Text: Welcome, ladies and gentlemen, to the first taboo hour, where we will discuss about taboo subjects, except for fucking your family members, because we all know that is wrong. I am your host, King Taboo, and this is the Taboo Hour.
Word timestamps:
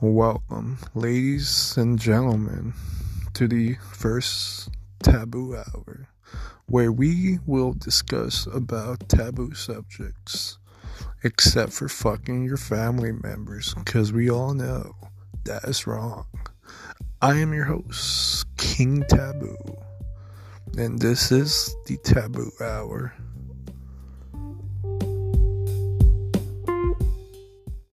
Welcome, 0.00 0.78
ladies 0.94 1.76
and 1.76 1.98
gentlemen, 1.98 2.72
to 3.34 3.48
the 3.48 3.74
first 3.90 4.70
taboo 5.02 5.56
hour, 5.56 6.08
where 6.66 6.92
we 6.92 7.40
will 7.46 7.72
discuss 7.72 8.46
about 8.46 9.08
taboo 9.08 9.54
subjects, 9.54 10.58
except 11.24 11.72
for 11.72 11.88
fucking 11.88 12.44
your 12.44 12.56
family 12.56 13.10
members, 13.10 13.74
because 13.74 14.12
we 14.12 14.30
all 14.30 14.54
know 14.54 14.94
that 15.42 15.64
is 15.64 15.84
wrong. 15.84 16.28
I 17.20 17.34
am 17.34 17.52
your 17.52 17.64
host, 17.64 18.46
King 18.56 19.04
Taboo, 19.08 19.58
and 20.76 21.00
this 21.00 21.32
is 21.32 21.74
the 21.86 21.96
Taboo 22.04 22.52
Hour. 22.60 23.14